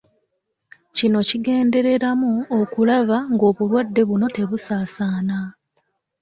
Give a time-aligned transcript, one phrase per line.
[0.97, 5.39] Kino kigendereramu okulaba ng'obulwadde buno tebusaasaana.